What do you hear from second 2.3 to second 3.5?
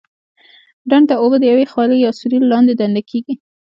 له لارې دننه کېږي.